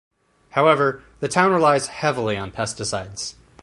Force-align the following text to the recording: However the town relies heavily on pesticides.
However 0.49 1.03
the 1.19 1.27
town 1.27 1.51
relies 1.51 1.85
heavily 1.85 2.35
on 2.35 2.49
pesticides. 2.51 3.35